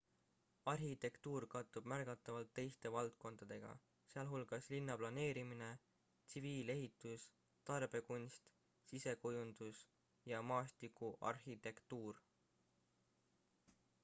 arhitektuur 0.71 1.43
kattub 1.55 1.89
märgatavalt 1.91 2.49
teiste 2.59 2.91
valdkondadega 2.95 3.73
sh 4.13 4.71
linnaplaneerimine 4.75 5.67
tsiviilehitus 6.31 7.25
tarbekunst 7.71 8.51
sisekujundus 8.93 9.83
ja 10.31 10.39
maastikuarhitektuur 10.53 12.23